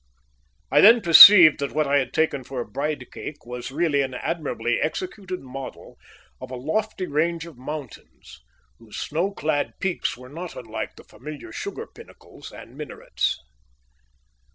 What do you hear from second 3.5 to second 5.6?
really an admirably executed